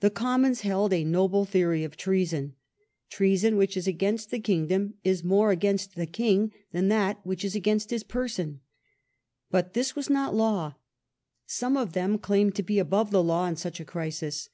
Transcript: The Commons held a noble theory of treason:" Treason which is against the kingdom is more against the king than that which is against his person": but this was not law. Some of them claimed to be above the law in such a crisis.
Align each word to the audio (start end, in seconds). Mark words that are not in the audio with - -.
The 0.00 0.10
Commons 0.10 0.60
held 0.60 0.92
a 0.92 1.04
noble 1.04 1.46
theory 1.46 1.82
of 1.82 1.96
treason:" 1.96 2.54
Treason 3.08 3.56
which 3.56 3.78
is 3.78 3.86
against 3.86 4.30
the 4.30 4.40
kingdom 4.40 4.92
is 5.04 5.24
more 5.24 5.50
against 5.52 5.94
the 5.94 6.04
king 6.04 6.52
than 6.72 6.88
that 6.88 7.24
which 7.24 7.46
is 7.46 7.54
against 7.54 7.88
his 7.88 8.02
person": 8.04 8.60
but 9.50 9.72
this 9.72 9.96
was 9.96 10.10
not 10.10 10.34
law. 10.34 10.74
Some 11.46 11.78
of 11.78 11.94
them 11.94 12.18
claimed 12.18 12.56
to 12.56 12.62
be 12.62 12.78
above 12.78 13.10
the 13.10 13.22
law 13.22 13.46
in 13.46 13.56
such 13.56 13.80
a 13.80 13.86
crisis. 13.86 14.50